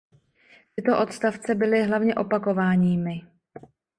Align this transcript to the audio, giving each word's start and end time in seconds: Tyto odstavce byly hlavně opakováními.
Tyto 0.75 0.99
odstavce 0.99 1.55
byly 1.55 1.83
hlavně 1.83 2.15
opakováními. 2.15 3.21